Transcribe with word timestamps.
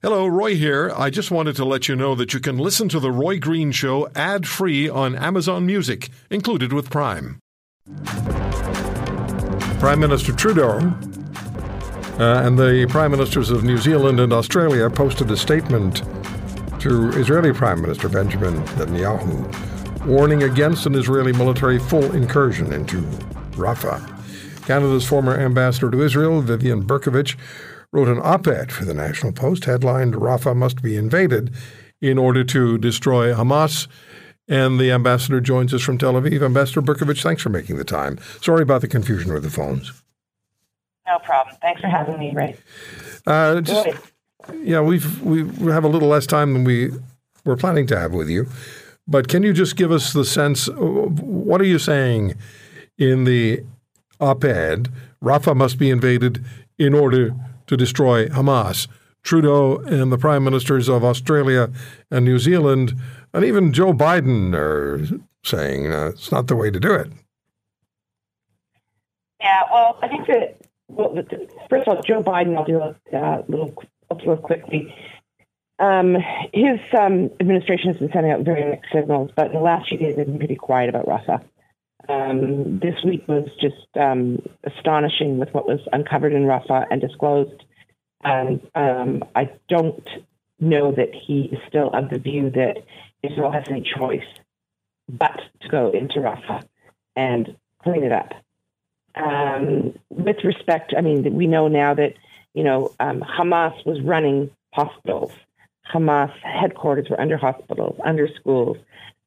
Hello, 0.00 0.28
Roy 0.28 0.54
here. 0.54 0.92
I 0.96 1.10
just 1.10 1.32
wanted 1.32 1.56
to 1.56 1.64
let 1.64 1.88
you 1.88 1.96
know 1.96 2.14
that 2.14 2.32
you 2.32 2.38
can 2.38 2.56
listen 2.56 2.88
to 2.90 3.00
The 3.00 3.10
Roy 3.10 3.40
Green 3.40 3.72
Show 3.72 4.08
ad 4.14 4.46
free 4.46 4.88
on 4.88 5.16
Amazon 5.16 5.66
Music, 5.66 6.08
included 6.30 6.72
with 6.72 6.88
Prime. 6.88 7.40
Prime 9.80 9.98
Minister 9.98 10.32
Trudeau 10.32 10.78
uh, 12.20 12.42
and 12.44 12.56
the 12.56 12.86
Prime 12.88 13.10
Ministers 13.10 13.50
of 13.50 13.64
New 13.64 13.76
Zealand 13.76 14.20
and 14.20 14.32
Australia 14.32 14.88
posted 14.88 15.32
a 15.32 15.36
statement 15.36 16.04
to 16.78 17.08
Israeli 17.18 17.52
Prime 17.52 17.82
Minister 17.82 18.08
Benjamin 18.08 18.54
Netanyahu 18.54 20.06
warning 20.06 20.44
against 20.44 20.86
an 20.86 20.94
Israeli 20.94 21.32
military 21.32 21.80
full 21.80 22.14
incursion 22.14 22.72
into 22.72 22.98
Rafah. 23.56 24.14
Canada's 24.64 25.04
former 25.04 25.36
ambassador 25.36 25.90
to 25.90 26.02
Israel, 26.02 26.40
Vivian 26.40 26.84
Bercovici, 26.84 27.34
wrote 27.92 28.08
an 28.08 28.20
op 28.22 28.46
ed 28.46 28.70
for 28.70 28.84
the 28.84 28.94
National 28.94 29.32
Post 29.32 29.64
headlined 29.64 30.14
Rafah 30.14 30.56
must 30.56 30.82
be 30.82 30.96
invaded 30.96 31.52
in 32.00 32.18
order 32.18 32.44
to 32.44 32.78
destroy 32.78 33.32
Hamas. 33.32 33.88
And 34.50 34.80
the 34.80 34.90
ambassador 34.90 35.40
joins 35.40 35.74
us 35.74 35.82
from 35.82 35.98
Tel 35.98 36.14
Aviv. 36.14 36.42
Ambassador 36.42 36.80
Bercovici, 36.80 37.22
thanks 37.22 37.42
for 37.42 37.50
making 37.50 37.76
the 37.76 37.84
time. 37.84 38.18
Sorry 38.40 38.62
about 38.62 38.80
the 38.80 38.88
confusion 38.88 39.32
with 39.32 39.42
the 39.42 39.50
phones. 39.50 39.92
No 41.06 41.18
problem. 41.18 41.56
Thanks 41.60 41.80
for 41.80 41.88
having 41.88 42.18
me, 42.18 42.32
Ray. 42.34 42.56
Uh, 43.26 43.60
just, 43.60 43.88
yeah, 44.62 44.80
we've 44.80 45.22
we 45.22 45.42
have 45.70 45.84
a 45.84 45.88
little 45.88 46.08
less 46.08 46.26
time 46.26 46.52
than 46.52 46.64
we 46.64 46.90
were 47.44 47.56
planning 47.56 47.86
to 47.88 47.98
have 47.98 48.12
with 48.12 48.28
you, 48.28 48.46
but 49.06 49.28
can 49.28 49.42
you 49.42 49.52
just 49.52 49.76
give 49.76 49.90
us 49.90 50.12
the 50.12 50.24
sense? 50.24 50.68
What 50.76 51.60
are 51.60 51.66
you 51.66 51.78
saying 51.78 52.34
in 52.98 53.24
the 53.24 53.64
op-ed? 54.20 54.88
Rafah 55.22 55.56
must 55.56 55.78
be 55.78 55.90
invaded 55.90 56.44
in 56.78 56.94
order 56.94 57.34
to 57.68 57.76
destroy 57.76 58.28
Hamas. 58.28 58.88
Trudeau 59.22 59.78
and 59.78 60.10
the 60.10 60.18
prime 60.18 60.44
ministers 60.44 60.88
of 60.88 61.04
Australia 61.04 61.70
and 62.10 62.24
New 62.24 62.38
Zealand, 62.38 62.94
and 63.32 63.44
even 63.44 63.72
Joe 63.72 63.92
Biden 63.92 64.54
are 64.54 65.06
saying 65.44 65.92
uh, 65.92 66.10
it's 66.12 66.32
not 66.32 66.46
the 66.46 66.56
way 66.56 66.70
to 66.70 66.80
do 66.80 66.92
it. 66.94 67.10
Yeah, 69.40 69.62
well, 69.70 69.98
I 70.02 70.08
think 70.08 70.26
that 70.28 70.60
well, 70.88 71.14
first 71.68 71.86
of 71.86 71.96
all, 71.96 72.02
Joe 72.02 72.22
Biden. 72.22 72.56
I'll 72.56 72.64
do 72.64 72.78
a 72.78 72.96
uh, 73.16 73.42
little, 73.48 73.74
I'll 74.10 74.16
do 74.16 74.32
it 74.32 74.42
quickly. 74.42 74.94
Um, 75.78 76.16
his 76.52 76.80
um, 76.98 77.30
administration 77.38 77.92
has 77.92 77.98
been 77.98 78.10
sending 78.12 78.32
out 78.32 78.40
very 78.40 78.68
mixed 78.68 78.92
signals, 78.92 79.30
but 79.36 79.46
in 79.46 79.52
the 79.52 79.60
last 79.60 79.88
few 79.88 79.98
days, 79.98 80.16
they've 80.16 80.26
been 80.26 80.38
pretty 80.38 80.56
quiet 80.56 80.88
about 80.88 81.06
Rafah. 81.06 81.44
Um, 82.08 82.78
this 82.78 82.94
week 83.04 83.28
was 83.28 83.48
just 83.60 83.86
um, 83.94 84.42
astonishing 84.64 85.38
with 85.38 85.52
what 85.52 85.66
was 85.66 85.80
uncovered 85.92 86.32
in 86.32 86.44
Rafah 86.44 86.86
and 86.90 87.00
disclosed. 87.00 87.64
And 88.24 88.60
um, 88.74 89.24
I 89.36 89.50
don't 89.68 90.08
know 90.58 90.92
that 90.92 91.14
he 91.14 91.50
is 91.52 91.58
still 91.68 91.90
of 91.92 92.08
the 92.10 92.18
view 92.18 92.50
that 92.50 92.78
Israel 93.22 93.52
has 93.52 93.64
any 93.68 93.82
choice 93.82 94.26
but 95.08 95.40
to 95.60 95.68
go 95.68 95.90
into 95.90 96.20
Rafah 96.20 96.64
and 97.16 97.56
clean 97.82 98.04
it 98.04 98.12
up. 98.12 98.32
Um, 99.14 99.94
with 100.10 100.44
respect, 100.44 100.94
I 100.96 101.00
mean, 101.00 101.34
we 101.34 101.46
know 101.46 101.68
now 101.68 101.94
that 101.94 102.14
you 102.54 102.62
know 102.62 102.94
um, 103.00 103.20
Hamas 103.20 103.84
was 103.84 104.00
running 104.02 104.50
hospitals. 104.72 105.32
Hamas 105.92 106.32
headquarters 106.42 107.08
were 107.08 107.20
under 107.20 107.36
hospitals, 107.36 107.98
under 108.04 108.28
schools. 108.28 108.76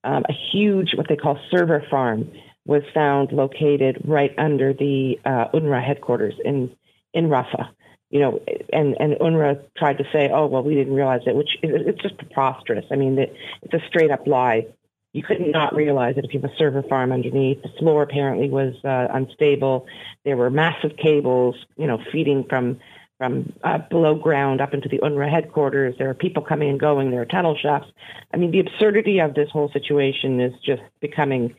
Um, 0.03 0.23
a 0.27 0.33
huge, 0.33 0.95
what 0.95 1.07
they 1.07 1.15
call 1.15 1.39
server 1.51 1.85
farm, 1.89 2.31
was 2.65 2.83
found 2.93 3.31
located 3.31 4.01
right 4.05 4.33
under 4.37 4.73
the 4.73 5.19
uh, 5.25 5.45
UNRWA 5.53 5.83
headquarters 5.83 6.35
in 6.43 6.75
in 7.13 7.25
Rafah. 7.27 7.69
You 8.09 8.19
know, 8.19 8.39
and 8.73 8.95
and 8.99 9.13
UNRWA 9.13 9.63
tried 9.77 9.97
to 9.99 10.03
say, 10.11 10.29
"Oh, 10.31 10.47
well, 10.47 10.63
we 10.63 10.75
didn't 10.75 10.93
realize 10.93 11.21
it," 11.25 11.35
which 11.35 11.57
it's 11.63 12.01
just 12.01 12.17
preposterous. 12.17 12.85
I 12.91 12.95
mean, 12.95 13.17
it's 13.17 13.73
a 13.73 13.87
straight 13.87 14.11
up 14.11 14.27
lie. 14.27 14.67
You 15.13 15.23
could 15.23 15.41
not 15.41 15.75
realize 15.75 16.15
it 16.17 16.23
if 16.23 16.33
you 16.33 16.39
have 16.39 16.49
a 16.49 16.55
server 16.55 16.83
farm 16.83 17.11
underneath. 17.11 17.61
The 17.63 17.69
floor 17.79 18.03
apparently 18.03 18.49
was 18.49 18.75
uh, 18.85 19.07
unstable. 19.13 19.85
There 20.23 20.37
were 20.37 20.49
massive 20.49 20.95
cables, 20.95 21.55
you 21.77 21.87
know, 21.87 21.99
feeding 22.11 22.45
from 22.49 22.79
from 23.17 23.53
uh, 23.63 23.77
below 23.89 24.15
ground 24.15 24.61
up 24.61 24.73
into 24.73 24.89
the 24.89 24.97
UNRWA 24.99 25.29
headquarters. 25.29 25.95
There 25.97 26.09
are 26.09 26.15
people 26.15 26.43
coming 26.43 26.69
and 26.69 26.79
going. 26.79 27.11
There 27.11 27.21
are 27.21 27.25
tunnel 27.25 27.55
shafts. 27.55 27.89
I 28.33 28.37
mean, 28.37 28.51
the 28.51 28.61
absurdity 28.61 29.19
of 29.19 29.35
this 29.35 29.49
whole 29.51 29.69
situation 29.71 30.39
is 30.41 30.53
just 30.65 30.81
becoming 31.01 31.53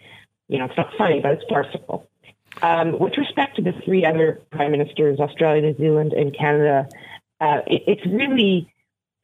you 0.52 0.58
know, 0.58 0.66
it's 0.66 0.76
not 0.76 0.92
funny, 0.98 1.20
but 1.20 1.32
it's 1.32 1.44
farcical. 1.48 2.06
Um, 2.60 2.98
with 2.98 3.16
respect 3.16 3.56
to 3.56 3.62
the 3.62 3.72
three 3.84 4.04
other 4.04 4.42
prime 4.50 4.72
ministers, 4.72 5.18
Australia, 5.18 5.62
New 5.62 5.76
Zealand, 5.78 6.12
and 6.12 6.36
Canada, 6.36 6.88
uh, 7.40 7.60
it, 7.66 7.82
it's 7.86 8.06
really, 8.06 8.70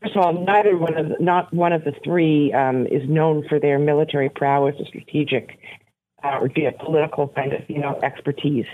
first 0.00 0.16
of 0.16 0.24
all, 0.24 0.32
neither 0.32 0.74
one 0.76 0.96
of 0.96 1.10
the, 1.10 1.16
not 1.20 1.52
one 1.52 1.74
of 1.74 1.84
the 1.84 1.92
three 2.02 2.50
um, 2.54 2.86
is 2.86 3.06
known 3.06 3.46
for 3.46 3.60
their 3.60 3.78
military 3.78 4.30
prowess 4.30 4.74
or 4.78 4.86
strategic 4.86 5.58
uh, 6.24 6.38
or 6.40 6.48
geopolitical 6.48 7.32
kind 7.34 7.52
of 7.52 7.68
you 7.68 7.78
know 7.78 8.00
expertise. 8.02 8.66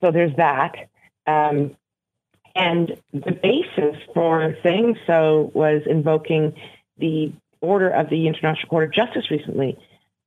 So 0.00 0.10
there's 0.10 0.34
that. 0.36 0.88
Um, 1.26 1.76
and 2.56 2.96
the 3.12 3.32
basis 3.32 4.00
for 4.14 4.56
saying 4.62 4.96
so 5.06 5.50
was 5.54 5.82
invoking 5.86 6.54
the 6.98 7.32
order 7.60 7.90
of 7.90 8.08
the 8.08 8.26
International 8.26 8.68
Court 8.68 8.84
of 8.84 8.92
Justice 8.94 9.30
recently, 9.30 9.78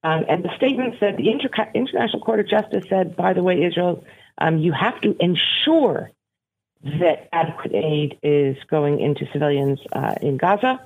um, 0.03 0.25
and 0.27 0.43
the 0.43 0.55
statement 0.57 0.95
said 0.99 1.17
the 1.17 1.29
Inter- 1.31 1.49
International 1.73 2.21
Court 2.21 2.41
of 2.41 2.47
Justice 2.47 2.85
said, 2.89 3.15
by 3.15 3.33
the 3.33 3.43
way, 3.43 3.63
Israel, 3.63 4.03
um, 4.37 4.57
you 4.57 4.73
have 4.73 4.99
to 5.01 5.15
ensure 5.19 6.11
that 6.83 7.29
adequate 7.31 7.73
aid 7.73 8.19
is 8.21 8.57
going 8.69 8.99
into 8.99 9.25
civilians 9.31 9.79
uh, 9.93 10.15
in 10.21 10.37
Gaza. 10.37 10.85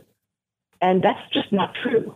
And 0.80 1.02
that's 1.02 1.20
just 1.34 1.52
not 1.52 1.74
true. 1.82 2.16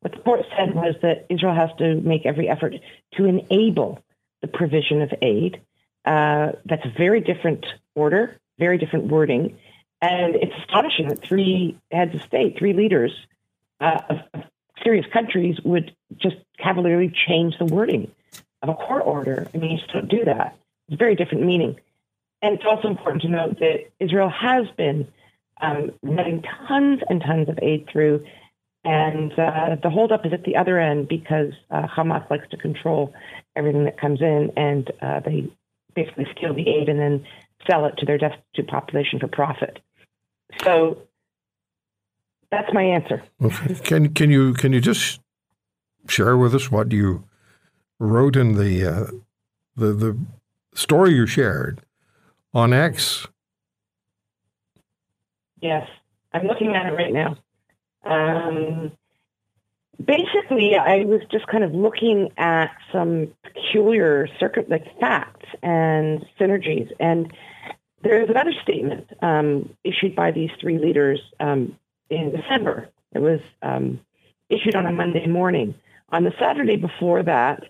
What 0.00 0.12
the 0.12 0.18
court 0.20 0.46
said 0.56 0.74
was 0.74 0.94
that 1.02 1.26
Israel 1.28 1.54
has 1.54 1.70
to 1.78 1.96
make 2.00 2.24
every 2.24 2.48
effort 2.48 2.74
to 3.16 3.24
enable 3.26 4.02
the 4.40 4.48
provision 4.48 5.02
of 5.02 5.12
aid. 5.20 5.60
Uh, 6.04 6.52
that's 6.64 6.86
a 6.86 6.92
very 6.96 7.20
different 7.20 7.66
order, 7.94 8.38
very 8.58 8.78
different 8.78 9.08
wording. 9.08 9.58
And 10.00 10.36
it's 10.36 10.54
astonishing 10.60 11.08
that 11.08 11.22
three 11.22 11.78
heads 11.90 12.14
of 12.14 12.22
state, 12.22 12.56
three 12.58 12.72
leaders 12.72 13.12
uh, 13.80 14.00
of, 14.08 14.44
serious 14.88 15.06
countries 15.12 15.56
would 15.64 15.94
just 16.16 16.36
cavalierly 16.58 17.12
change 17.26 17.54
the 17.58 17.66
wording 17.66 18.10
of 18.62 18.70
a 18.70 18.74
court 18.74 19.02
order. 19.04 19.46
I 19.52 19.58
mean, 19.58 19.72
you 19.72 19.76
just 19.76 19.92
don't 19.92 20.08
do 20.08 20.24
that. 20.24 20.56
It's 20.88 20.94
a 20.94 20.96
very 20.96 21.14
different 21.14 21.44
meaning. 21.44 21.78
And 22.40 22.54
it's 22.54 22.64
also 22.64 22.88
important 22.88 23.22
to 23.22 23.28
note 23.28 23.58
that 23.58 23.90
Israel 24.00 24.30
has 24.30 24.66
been 24.76 25.06
um, 25.60 25.90
letting 26.02 26.42
tons 26.66 27.00
and 27.10 27.20
tons 27.20 27.50
of 27.50 27.58
aid 27.60 27.86
through. 27.92 28.24
And 28.84 29.32
uh, 29.32 29.76
the 29.82 29.90
holdup 29.90 30.24
is 30.24 30.32
at 30.32 30.44
the 30.44 30.56
other 30.56 30.78
end 30.78 31.08
because 31.08 31.52
uh, 31.70 31.86
Hamas 31.86 32.28
likes 32.30 32.48
to 32.52 32.56
control 32.56 33.12
everything 33.54 33.84
that 33.84 34.00
comes 34.00 34.22
in, 34.22 34.52
and 34.56 34.90
uh, 35.02 35.20
they 35.20 35.50
basically 35.94 36.26
steal 36.36 36.54
the 36.54 36.66
aid 36.66 36.88
and 36.88 36.98
then 36.98 37.26
sell 37.68 37.84
it 37.84 37.98
to 37.98 38.06
their 38.06 38.16
destitute 38.16 38.68
population 38.68 39.18
for 39.18 39.28
profit. 39.28 39.80
So 40.62 41.02
that's 42.50 42.72
my 42.72 42.82
answer. 42.82 43.22
Okay. 43.42 43.74
Can 43.74 44.14
can 44.14 44.30
you 44.30 44.54
can 44.54 44.72
you 44.72 44.80
just 44.80 45.20
share 46.08 46.36
with 46.36 46.54
us 46.54 46.70
what 46.70 46.92
you 46.92 47.24
wrote 47.98 48.36
in 48.36 48.54
the 48.54 48.84
uh, 48.84 49.06
the 49.76 49.92
the 49.92 50.18
story 50.74 51.14
you 51.14 51.26
shared 51.26 51.80
on 52.54 52.72
X? 52.72 53.26
Yes, 55.60 55.88
I'm 56.32 56.46
looking 56.46 56.74
at 56.74 56.86
it 56.86 56.94
right 56.94 57.12
now. 57.12 57.36
Um, 58.04 58.92
basically, 60.02 60.76
I 60.76 61.04
was 61.04 61.20
just 61.30 61.46
kind 61.48 61.64
of 61.64 61.74
looking 61.74 62.30
at 62.36 62.70
some 62.92 63.34
peculiar 63.42 64.28
circuit 64.38 64.70
like 64.70 64.84
facts 65.00 65.46
and 65.62 66.24
synergies, 66.40 66.90
and 67.00 67.32
there's 68.02 68.30
another 68.30 68.52
statement 68.62 69.10
um, 69.20 69.74
issued 69.84 70.14
by 70.14 70.30
these 70.30 70.50
three 70.60 70.78
leaders 70.78 71.20
um, 71.40 71.76
in 72.10 72.30
December. 72.30 72.88
It 73.12 73.20
was 73.20 73.40
um, 73.62 74.00
issued 74.48 74.74
on 74.74 74.86
a 74.86 74.92
Monday 74.92 75.26
morning. 75.26 75.74
On 76.10 76.24
the 76.24 76.32
Saturday 76.38 76.76
before 76.76 77.22
that, 77.22 77.64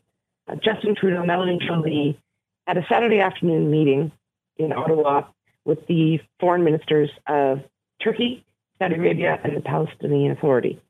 uh, 0.48 0.56
Justin 0.56 0.94
Trudeau, 0.94 1.24
Melanie 1.24 1.58
Joly 1.66 2.18
had 2.66 2.76
a 2.76 2.86
Saturday 2.88 3.20
afternoon 3.20 3.70
meeting 3.70 4.12
in 4.56 4.72
Ottawa 4.72 5.24
with 5.64 5.86
the 5.86 6.20
foreign 6.40 6.64
ministers 6.64 7.10
of 7.26 7.60
Turkey, 8.02 8.44
Saudi 8.78 8.94
Arabia, 8.94 9.38
and 9.42 9.56
the 9.56 9.60
Palestinian 9.60 10.32
Authority. 10.32 10.80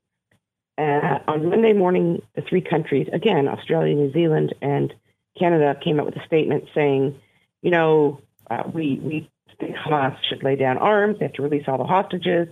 Uh, 0.77 1.19
on 1.27 1.49
Monday 1.49 1.73
morning, 1.73 2.23
the 2.37 2.43
three 2.43 2.61
countries, 2.61 3.09
again, 3.13 3.49
Australia, 3.49 3.95
New 3.95 4.13
Zealand, 4.13 4.55
and 4.63 4.95
Canada, 5.39 5.77
came 5.83 5.99
out 5.99 6.07
with 6.07 6.17
a 6.17 6.25
statement 6.27 6.69
saying, 6.75 7.19
you 7.63 7.71
know, 7.71 8.21
uh, 8.51 8.63
we, 8.73 9.01
we 9.03 9.31
think 9.59 9.75
Hamas 9.75 10.17
should 10.29 10.45
lay 10.45 10.55
down 10.55 10.79
arms, 10.79 11.19
they 11.19 11.25
have 11.25 11.35
to 11.35 11.43
release 11.43 11.65
all 11.67 11.79
the 11.79 11.85
hostages, 11.85 12.49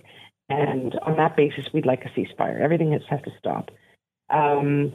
and 0.49 0.99
on 1.01 1.17
that 1.17 1.37
basis, 1.37 1.73
we'd 1.73 1.87
like 1.87 2.05
a 2.05 2.09
ceasefire. 2.11 2.61
Everything 2.61 2.93
has, 2.93 3.03
has 3.09 3.21
to 3.23 3.33
stop. 3.39 3.71
Um, 4.31 4.93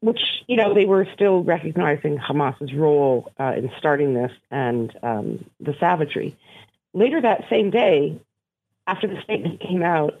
which, 0.00 0.20
you 0.46 0.56
know, 0.56 0.74
they 0.74 0.86
were 0.86 1.06
still 1.14 1.42
recognizing 1.42 2.16
Hamas's 2.16 2.72
role 2.72 3.32
uh, 3.38 3.52
in 3.56 3.70
starting 3.78 4.14
this 4.14 4.32
and 4.50 4.96
um, 5.02 5.44
the 5.60 5.74
savagery. 5.78 6.36
Later 6.94 7.20
that 7.20 7.44
same 7.50 7.70
day, 7.70 8.18
after 8.86 9.06
the 9.06 9.20
statement 9.22 9.60
came 9.60 9.82
out, 9.82 10.18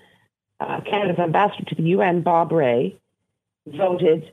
uh, 0.60 0.80
Canada's 0.82 1.18
ambassador 1.18 1.64
to 1.70 1.74
the 1.74 1.82
UN, 1.90 2.20
Bob 2.20 2.52
Rae, 2.52 2.96
voted 3.66 4.32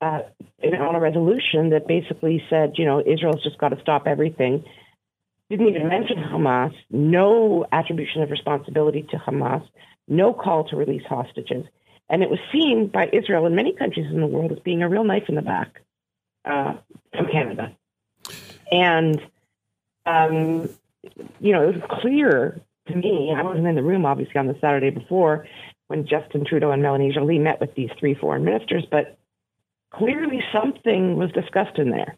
uh, 0.00 0.20
on 0.62 0.94
a 0.94 1.00
resolution 1.00 1.70
that 1.70 1.86
basically 1.88 2.42
said, 2.48 2.74
you 2.76 2.84
know, 2.84 3.00
Israel's 3.04 3.42
just 3.42 3.58
got 3.58 3.70
to 3.70 3.80
stop 3.80 4.06
everything. 4.06 4.64
Didn't 5.50 5.68
even 5.68 5.88
mention 5.88 6.16
Hamas, 6.16 6.74
no 6.90 7.66
attribution 7.70 8.22
of 8.22 8.30
responsibility 8.30 9.02
to 9.10 9.16
Hamas, 9.16 9.66
no 10.08 10.32
call 10.32 10.64
to 10.68 10.76
release 10.76 11.04
hostages. 11.06 11.66
And 12.08 12.22
it 12.22 12.30
was 12.30 12.38
seen 12.52 12.88
by 12.88 13.08
Israel 13.12 13.46
and 13.46 13.54
many 13.54 13.74
countries 13.74 14.06
in 14.10 14.20
the 14.20 14.26
world 14.26 14.52
as 14.52 14.58
being 14.60 14.82
a 14.82 14.88
real 14.88 15.04
knife 15.04 15.24
in 15.28 15.34
the 15.34 15.42
back 15.42 15.80
uh, 16.44 16.74
from 17.16 17.26
Canada. 17.30 17.76
And, 18.70 19.20
um, 20.06 20.68
you 21.40 21.52
know, 21.52 21.68
it 21.68 21.76
was 21.76 22.00
clear 22.00 22.60
to 22.88 22.94
me, 22.94 23.32
I 23.36 23.42
wasn't 23.42 23.66
in 23.66 23.74
the 23.74 23.82
room 23.82 24.04
obviously 24.04 24.36
on 24.36 24.46
the 24.46 24.56
Saturday 24.60 24.90
before 24.90 25.46
when 25.88 26.06
Justin 26.06 26.44
Trudeau 26.44 26.70
and 26.70 26.82
Melanie 26.82 27.12
Joly 27.12 27.38
met 27.38 27.60
with 27.60 27.74
these 27.74 27.90
three 27.98 28.14
foreign 28.14 28.44
ministers, 28.44 28.84
but 28.90 29.18
clearly 29.92 30.42
something 30.52 31.16
was 31.16 31.30
discussed 31.32 31.78
in 31.78 31.90
there 31.90 32.16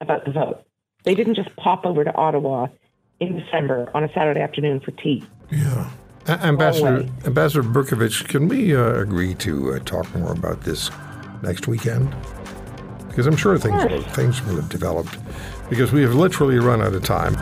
about 0.00 0.24
the 0.24 0.32
vote. 0.32 0.64
They 1.04 1.14
didn't 1.14 1.34
just 1.34 1.54
pop 1.56 1.86
over 1.86 2.04
to 2.04 2.14
Ottawa 2.14 2.68
in 3.20 3.38
December 3.38 3.90
on 3.94 4.04
a 4.04 4.12
Saturday 4.12 4.40
afternoon 4.40 4.80
for 4.80 4.90
tea. 4.92 5.24
Yeah. 5.50 5.90
Ambassador 6.28 7.08
Ambassador 7.24 7.62
Bercovici, 7.62 8.26
can 8.28 8.46
we 8.48 8.76
uh, 8.76 8.94
agree 9.00 9.34
to 9.36 9.72
uh, 9.74 9.78
talk 9.80 10.14
more 10.14 10.32
about 10.32 10.60
this 10.62 10.90
next 11.42 11.66
weekend? 11.66 12.14
Because 13.08 13.26
I'm 13.26 13.36
sure 13.36 13.58
things 13.58 13.82
Yes. 13.90 14.14
things 14.14 14.42
will 14.44 14.56
have 14.56 14.68
developed. 14.68 15.16
Because 15.68 15.92
we 15.92 16.02
have 16.02 16.14
literally 16.14 16.58
run 16.58 16.80
out 16.82 16.94
of 16.94 17.02
time. 17.04 17.34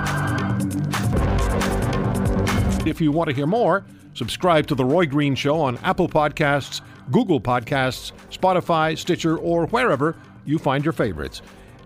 If 2.86 3.00
you 3.00 3.12
want 3.12 3.28
to 3.28 3.34
hear 3.36 3.46
more, 3.46 3.84
subscribe 4.14 4.66
to 4.68 4.74
The 4.74 4.84
Roy 4.84 5.04
Green 5.06 5.34
Show 5.34 5.60
on 5.60 5.76
Apple 5.78 6.08
Podcasts, 6.08 6.80
Google 7.10 7.40
Podcasts, 7.40 8.12
Spotify, 8.30 8.96
Stitcher, 8.96 9.36
or 9.36 9.66
wherever 9.66 10.16
you 10.46 10.58
find 10.58 10.84
your 10.84 10.92
favorites. 10.92 11.42